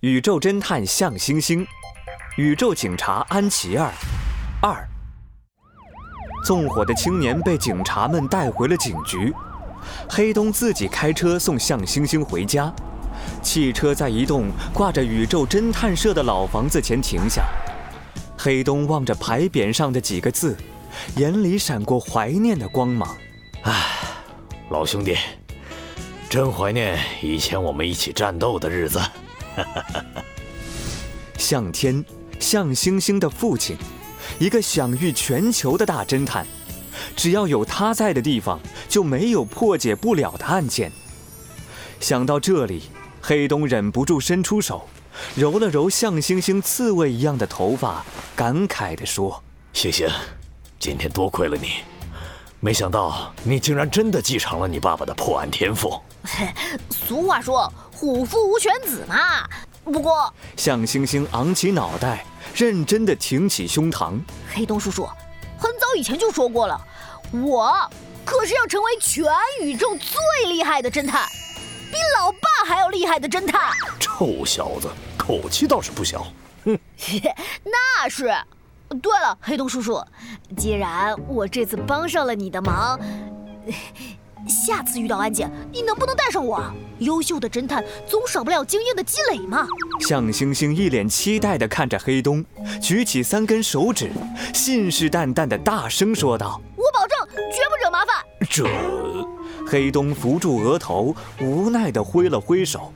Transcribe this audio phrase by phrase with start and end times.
[0.00, 1.66] 宇宙侦探向星星，
[2.36, 3.90] 宇宙警察安琪儿，
[4.62, 4.88] 二。
[6.44, 9.34] 纵火的青年被警察们带回了警局，
[10.08, 12.72] 黑东自己开车送向星星回家。
[13.42, 17.42] 汽车在一栋挂着“宇宙侦探社”的老房子前停下，
[18.38, 20.56] 黑东望着牌匾上的几个字，
[21.16, 23.16] 眼里闪过怀念的光芒。
[23.62, 23.98] 唉，
[24.70, 25.16] 老兄弟，
[26.30, 29.00] 真怀念以前我们一起战斗的日子。
[31.36, 32.04] 向天，
[32.38, 33.76] 向星星的父亲，
[34.38, 36.46] 一个享誉全球的大侦探，
[37.16, 40.92] 只要有他在的地方，就没有破解不了的案件。
[42.00, 42.82] 想到这里，
[43.20, 44.88] 黑东忍不住伸出手，
[45.34, 48.04] 揉了揉向星星刺猬一样的头发，
[48.36, 50.08] 感慨地说：“星星，
[50.78, 51.68] 今天多亏了你，
[52.60, 56.00] 没想到你竟然真的继承了你爸爸的破案天赋。
[56.90, 59.44] 俗话说。”虎父无犬子嘛。
[59.82, 64.16] 不过，向星星昂起脑袋，认真的挺起胸膛。
[64.54, 65.04] 黑洞叔叔，
[65.58, 66.80] 很早以前就说过了，
[67.32, 67.74] 我
[68.24, 69.24] 可是要成为全
[69.62, 71.26] 宇宙最厉害的侦探，
[71.90, 73.72] 比老爸还要厉害的侦探。
[73.98, 76.24] 臭小子，口气倒是不小。
[76.66, 76.78] 哼，
[77.64, 78.32] 那是。
[79.02, 80.02] 对了，黑洞叔叔，
[80.56, 82.98] 既然我这次帮上了你的忙。
[84.48, 86.62] 下次遇到案件，你能不能带上我？
[87.00, 89.66] 优秀的侦探总少不了经验的积累嘛。
[90.00, 92.42] 向星星一脸期待地看着黑东，
[92.80, 94.10] 举起三根手指，
[94.54, 97.18] 信誓旦旦地大声说道：“我保证
[97.50, 98.64] 绝不惹麻烦。”这……
[99.66, 102.90] 黑东扶住额头，无奈地挥了挥手：“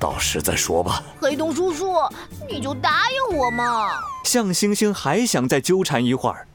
[0.00, 1.94] 到时再说吧。”黑东叔叔，
[2.48, 3.86] 你就答应我嘛。
[4.24, 6.48] 向星星还想再纠缠一会儿，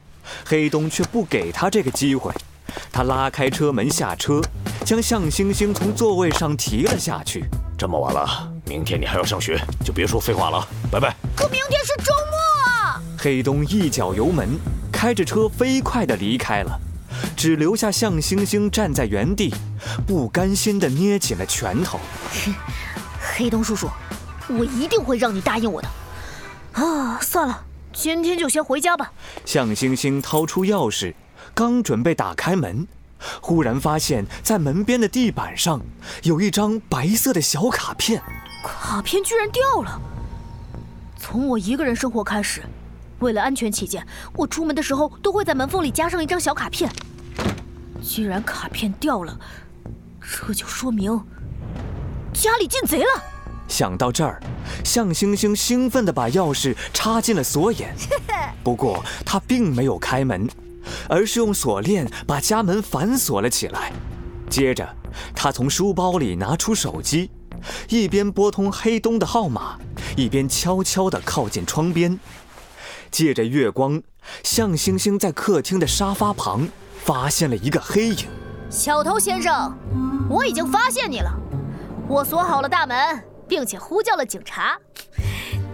[0.44, 2.32] 黑东却不给他这个机会。
[2.92, 4.40] 他拉开车门下车，
[4.84, 7.44] 将向星星从座位上提了下去。
[7.78, 11.14] 这么晚了，明天你还要上学，就别说废话了，拜拜。
[11.34, 13.02] 可明天是周末啊！
[13.18, 14.48] 黑东一脚油门，
[14.92, 16.78] 开着车飞快地离开了，
[17.36, 19.54] 只留下向星星站在原地，
[20.06, 22.00] 不甘心地捏紧了拳头。
[23.36, 23.86] 黑东叔叔，
[24.48, 25.88] 我一定会让你答应我的。
[26.72, 29.12] 啊，算了，今天就先回家吧。
[29.44, 31.12] 向星星掏出钥匙。
[31.52, 32.88] 刚准备打开门，
[33.42, 35.82] 忽然发现，在门边的地板上
[36.22, 38.22] 有一张白色的小卡片。
[38.64, 40.00] 卡片居然掉了！
[41.18, 42.62] 从我一个人生活开始，
[43.18, 46.90] 为了安全起见，我出门的时候都会在门缝里加上一张小卡片。
[48.02, 49.38] 既然卡片掉了，
[50.20, 51.22] 这就说明
[52.36, 53.22] 家里进贼了。
[53.66, 54.40] 想到这儿，
[54.84, 57.94] 向星星兴奋地把钥匙插进了锁眼。
[58.62, 60.48] 不过他并没有开门。
[61.08, 63.92] 而是用锁链把家门反锁了起来。
[64.48, 64.88] 接着，
[65.34, 67.28] 他从书包里拿出手机，
[67.88, 69.76] 一边拨通黑东的号码，
[70.16, 72.16] 一边悄悄地靠近窗边。
[73.10, 74.00] 借着月光，
[74.44, 76.68] 向星星在客厅的沙发旁
[77.02, 78.28] 发现了一个黑影。
[78.70, 79.76] 小偷先生，
[80.30, 81.32] 我已经发现你了。
[82.08, 82.96] 我锁好了大门，
[83.48, 84.78] 并且呼叫了警察，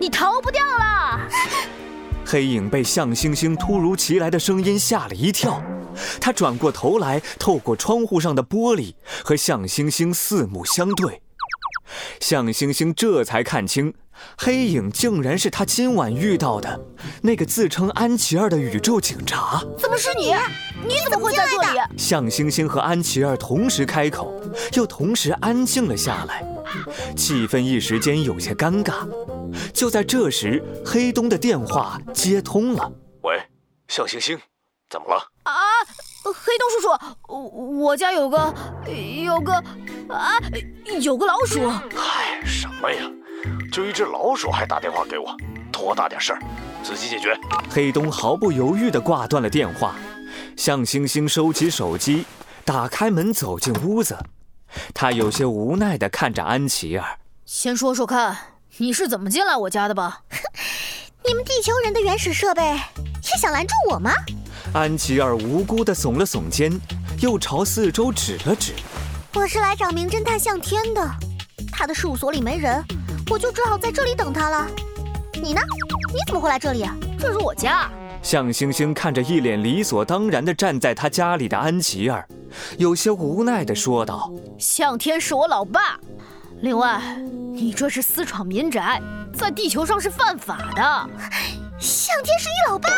[0.00, 1.28] 你逃不掉了。
[2.24, 5.62] 黑影被向星星突如其来的声音吓了一跳，
[6.18, 11.20] 他转过头来，透过窗户上的玻璃和向星星四目相对。
[12.18, 13.92] 向星星这才看清，
[14.38, 16.80] 黑影竟然是他今晚遇到的
[17.20, 19.62] 那个自称安琪儿的宇宙警察。
[19.78, 20.34] 怎么是你？
[20.82, 21.80] 你怎么会在这里？
[21.96, 24.32] 向星星和安琪儿同时开口，
[24.74, 26.44] 又同时安静了下来，
[27.16, 29.06] 气氛一时间有些尴尬。
[29.72, 32.90] 就在这时，黑东的电话接通了。
[33.22, 33.40] 喂，
[33.88, 34.38] 向星星，
[34.90, 35.22] 怎么了？
[35.44, 35.52] 啊，
[36.24, 38.54] 黑东叔叔，我家有个
[39.24, 39.52] 有个
[40.08, 40.38] 啊，
[41.00, 41.68] 有个老鼠。
[41.94, 43.10] 嗨，什么呀？
[43.72, 45.34] 就一只老鼠还打电话给我，
[45.72, 46.40] 多大点事儿，
[46.82, 47.36] 自己解决。
[47.70, 49.94] 黑东毫不犹豫地挂断了电话。
[50.56, 52.24] 向星星收起手机，
[52.64, 54.16] 打开门走进屋子。
[54.94, 58.36] 他有些无奈地看着安琪儿，先说说看。
[58.78, 60.22] 你是怎么进来我家的吧？
[61.26, 62.76] 你们地球人的原始设备
[63.22, 64.12] 是想拦住我吗？
[64.72, 66.72] 安琪儿无辜地耸了耸肩，
[67.20, 68.72] 又朝四周指了指。
[69.34, 71.10] 我是来找名侦探向天的，
[71.70, 72.82] 他的事务所里没人，
[73.30, 74.66] 我就只好在这里等他了。
[75.34, 75.60] 你呢？
[76.08, 76.88] 你怎么会来这里？
[77.20, 77.90] 这是我家。
[78.22, 82.26] 向星星看着一脸理所当然地站在他家里的安琪儿，
[82.78, 85.98] 有些无奈地说道：“向天是我老爸。”
[86.62, 87.02] 另外，
[87.52, 89.02] 你这是私闯民宅，
[89.36, 91.10] 在地球上是犯法的。
[91.80, 92.88] 向天是你老爸？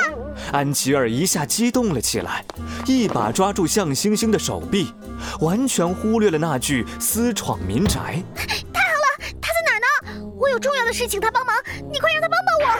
[0.52, 2.44] 安琪儿一下激动了起来，
[2.86, 4.92] 一把抓住向星星的手臂，
[5.40, 8.22] 完全忽略了那句“私闯民宅”。
[8.36, 10.30] 太好了，他在哪儿呢？
[10.36, 11.52] 我有有重要的事情他帮忙，
[11.90, 12.76] 你快让他帮帮我！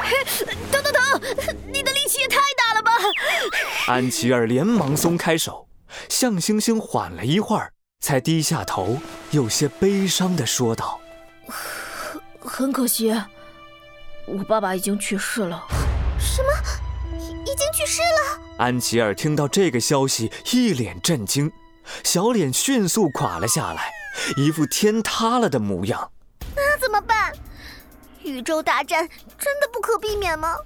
[0.70, 1.20] 等等等，
[1.67, 2.93] 你的力气也太大了吧！
[3.87, 5.69] 安琪儿连忙松开手，
[6.09, 7.71] 向星星缓了一会儿，
[8.01, 8.97] 才低下头，
[9.31, 10.99] 有些悲伤地说道
[12.41, 13.15] ：“很可惜，
[14.27, 15.63] 我爸爸已经去世了。”
[16.19, 17.19] 什么？
[17.19, 18.41] 已经去世了？
[18.57, 21.53] 安琪儿听到这个消息，一脸震惊，
[22.03, 23.91] 小脸迅速垮了下来，
[24.39, 26.11] 一副天塌了的模样。
[26.57, 27.35] 那怎么办？
[28.23, 29.07] 宇宙大战
[29.39, 30.57] 真的不可避免吗？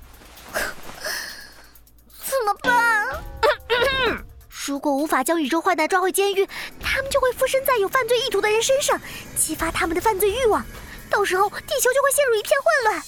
[4.68, 6.46] 如果无法将宇宙坏蛋抓回监狱，
[6.78, 9.00] 他们就会附身在有犯罪意图的人身上，
[9.34, 10.62] 激发他们的犯罪欲望，
[11.08, 13.02] 到时候地球就会陷入一片混乱。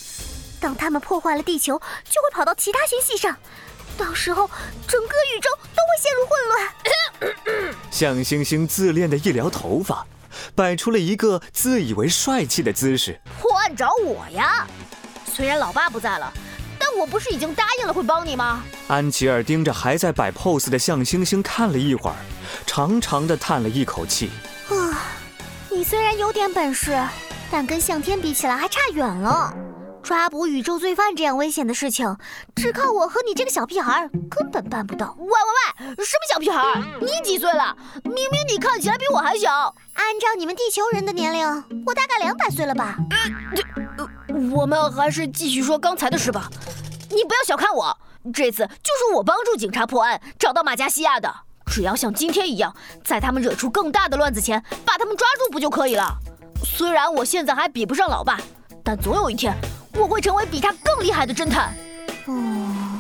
[0.59, 1.79] 当他们破坏了地球，
[2.09, 3.37] 就会跑到其他星系上，
[3.99, 4.49] 到时候
[4.89, 7.77] 整个宇宙都会陷入混乱。
[7.93, 10.07] 向星星自恋的一撩头发，
[10.55, 13.21] 摆出了一个自以为帅气的姿势。
[13.39, 14.67] 破案找我呀？
[15.27, 16.33] 虽然老爸不在了，
[16.91, 18.65] 但我不是已经答应了会帮你吗？
[18.89, 22.17] 安琪儿盯着还在摆 pose 的向星星看了一会儿，
[22.67, 24.29] 长长的叹了一口气。
[24.71, 24.99] 啊，
[25.71, 27.01] 你虽然有点本事，
[27.49, 29.55] 但跟向天比起来还差远了。
[30.03, 32.17] 抓捕宇宙罪犯这样危险的事情，
[32.57, 35.15] 只靠我和你这个小屁孩根本办不到。
[35.19, 36.83] 喂喂喂，什么小屁孩？
[37.01, 37.77] 你几岁了？
[38.03, 39.73] 明明你看起来比我还小。
[39.93, 41.47] 按照你们地球人的年龄，
[41.87, 42.97] 我大概两百岁了吧？
[43.99, 44.09] 呃，
[44.51, 46.51] 我们还是继续说刚才的事吧。
[47.11, 47.99] 你不要小看我，
[48.33, 51.33] 这次就是我帮助警察破案，找到马加西亚的。
[51.67, 52.75] 只要像今天一样，
[53.05, 56.17] 在他们惹出更大的乱子前，把他们抓住不就可以了？
[56.65, 58.39] 虽然我现在还比不上老爸，
[58.83, 59.55] 但总有一天。
[59.95, 61.75] 我会成为比他更厉害的侦探。
[62.27, 62.99] 嗯，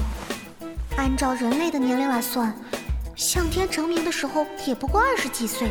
[0.96, 2.52] 按照人类的年龄来算，
[3.14, 5.70] 向天成名的时候也不过二十几岁。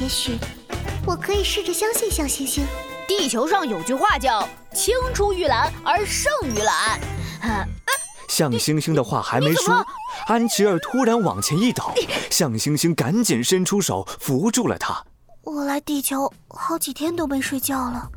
[0.00, 0.38] 也许
[1.04, 2.64] 我可以试着相信向星星。
[3.08, 7.00] 地球上有句话叫“青出于蓝而胜于蓝”。
[8.28, 9.84] 向星星的话还没说，
[10.26, 11.94] 安琪儿突然往前一倒，
[12.30, 15.04] 向星星赶紧伸出手扶住了他。
[15.42, 18.10] 我来地球好几天都没睡觉了。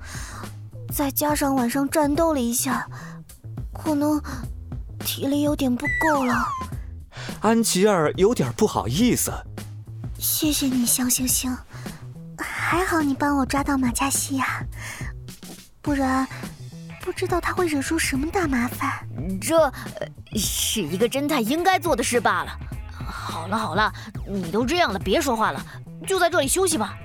[0.94, 2.86] 再加上晚上战斗了一下，
[3.74, 4.22] 可能
[5.00, 6.46] 体力有点不够了。
[7.40, 9.32] 安琪儿有点不好意思。
[10.20, 11.58] 谢谢你，向星星，
[12.38, 14.62] 还好你帮我抓到马加西亚，
[15.82, 16.28] 不然
[17.02, 19.08] 不知道他会惹出什么大麻烦。
[19.42, 19.72] 这
[20.38, 22.58] 是一个侦探应该做的事罢了。
[23.06, 23.92] 好了好了，
[24.28, 25.66] 你都这样了，别说话了，
[26.08, 26.96] 就在这里休息吧。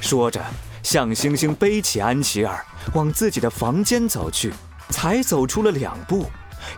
[0.00, 0.42] 说着。
[0.82, 2.64] 向星星背起安琪儿，
[2.94, 4.52] 往自己的房间走去。
[4.88, 6.28] 才走出了两步，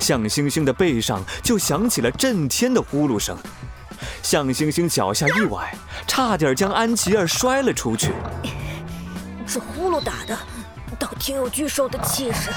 [0.01, 3.39] 向星星的背上就响起了震天的呼噜声。
[4.23, 5.73] 向星星脚下一崴，
[6.07, 8.11] 差点将安琪儿摔了出去。
[9.47, 10.43] 这呼噜打的，倒
[11.23, 12.51] 挺有巨兽的气势。